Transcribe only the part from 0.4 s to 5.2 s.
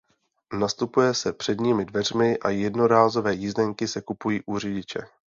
Nastupuje se předními dveřmi a jednorázové jízdenky se kupují u řidiče.